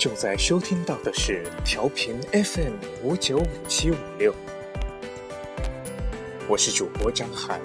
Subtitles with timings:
[0.00, 2.72] 正在收听到的是调频 FM
[3.02, 4.34] 五九五七五六，
[6.48, 7.60] 我是主播张涵，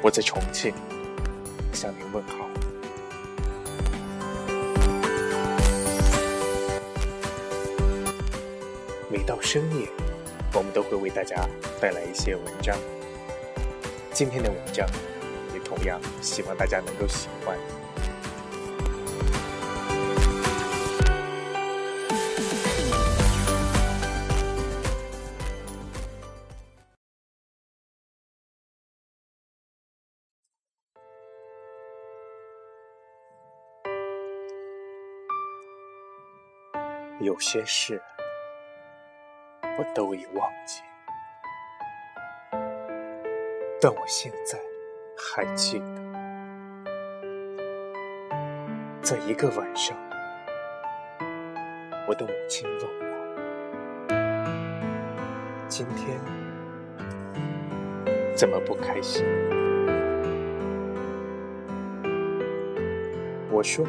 [0.00, 0.72] 我在重庆
[1.74, 2.48] 向您问好。
[9.10, 9.86] 每到深夜，
[10.54, 11.46] 我们都会为大家
[11.78, 12.74] 带来一些文章。
[14.10, 14.88] 今天的文章
[15.52, 17.58] 也同样希望大家能够喜欢。
[37.20, 38.00] 有些事
[39.62, 40.80] 我都已忘记，
[43.78, 44.58] 但我现在
[45.18, 45.84] 还记得，
[49.02, 49.94] 在一个晚上，
[52.08, 52.94] 我的母亲问我
[55.68, 56.18] ：“今天
[58.34, 59.26] 怎么不开心？”
[63.52, 63.84] 我说：“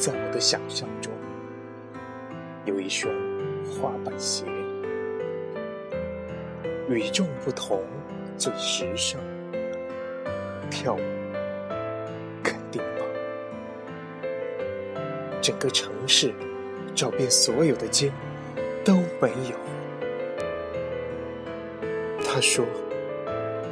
[0.00, 1.12] 在我的想象中。”
[2.68, 3.10] 有一双
[3.64, 4.44] 滑板鞋，
[6.86, 7.82] 与众不同，
[8.36, 9.18] 最时尚。
[10.70, 11.00] 跳舞
[12.42, 13.08] 肯定棒。
[15.40, 16.34] 整个城市
[16.94, 18.12] 找遍所有的街
[18.84, 19.56] 都没有。
[22.22, 22.66] 他说：“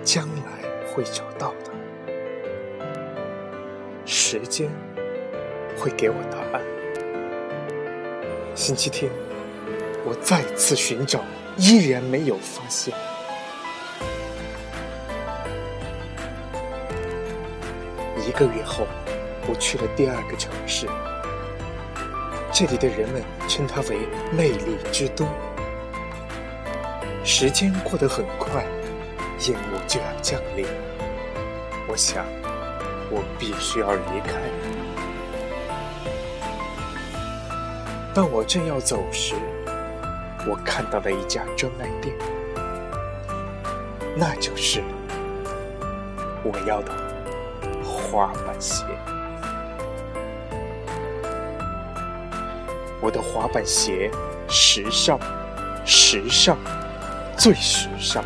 [0.03, 1.71] 将来会找到的，
[4.07, 4.71] 时间
[5.77, 6.65] 会给我答案。”
[8.57, 9.13] 星期天，
[10.07, 11.23] 我再次寻找，
[11.59, 12.93] 依然没有发现。
[18.27, 18.87] 一个月后，
[19.47, 20.87] 我去了第二个城市，
[22.51, 23.99] 这里的人们称它为
[24.33, 25.27] “魅力之都”。
[27.23, 28.65] 时间过得很快，
[29.41, 30.65] 夜幕就要降临，
[31.87, 32.25] 我想，
[33.11, 34.86] 我必须要离开。
[38.17, 39.35] 当我正要走时，
[40.49, 42.17] 我看到了一家专卖店，
[44.17, 44.83] 那就是
[46.43, 46.93] 我要的
[47.85, 48.87] 滑板鞋。
[53.03, 54.11] 我的滑板鞋
[54.49, 55.21] 时尚，
[55.85, 56.57] 时尚，
[57.37, 58.25] 最时尚。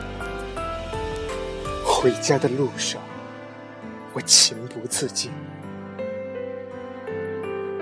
[1.85, 3.03] 回家的路上，
[4.13, 5.33] 我情不自禁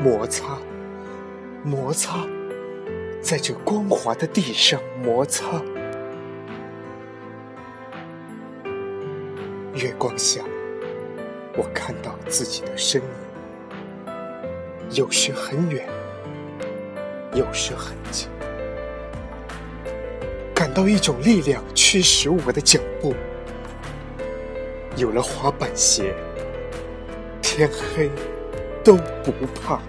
[0.03, 0.57] 摩擦。
[1.65, 2.25] 摩擦，
[3.21, 5.61] 在这光滑的地上摩擦。
[9.75, 10.43] 月光下，
[11.57, 13.09] 我看到自己的身影，
[14.93, 15.89] 有时很远，
[17.35, 18.29] 有时很近，
[20.55, 23.15] 感到一种力量驱使我的脚步。
[24.97, 26.15] 有了滑板鞋，
[27.43, 28.11] 天黑
[28.83, 29.81] 都不怕。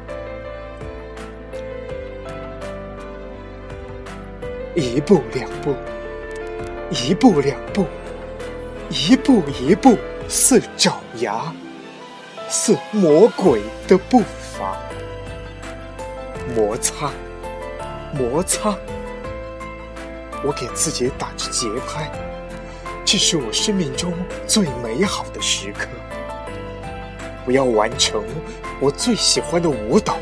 [4.80, 5.76] 一步两步，
[6.90, 7.86] 一步两步，
[8.90, 9.98] 一步一步，
[10.28, 11.54] 似爪牙，
[12.48, 14.78] 似魔鬼的步伐。
[16.56, 17.12] 摩擦，
[18.14, 18.76] 摩擦，
[20.44, 22.10] 我给自己打着节拍，
[23.06, 24.14] 这是我生命中
[24.48, 25.88] 最美好的时刻。
[27.46, 28.24] 我要完成
[28.80, 30.18] 我最喜欢的舞蹈，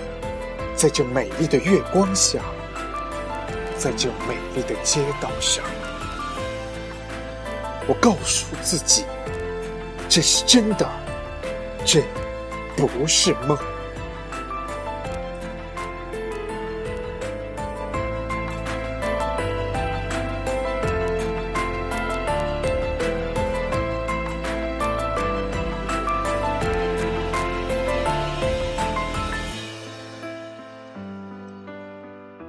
[0.76, 2.42] 在这美丽的月光下。
[3.78, 5.64] 在这美丽的街道上，
[7.88, 9.06] 我告诉自己，
[10.10, 10.90] 这是真的，
[11.86, 12.02] 这
[12.76, 13.58] 不是梦。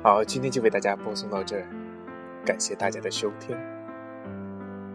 [0.08, 1.66] 好，今天就为大家播送到这儿，
[2.42, 3.54] 感谢大家的收听。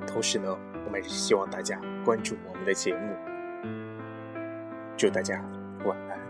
[0.07, 0.57] 同时呢，
[0.88, 3.15] 我们也是希望大家关注我们的节目。
[4.98, 5.39] 祝大家
[5.86, 6.23] 晚安。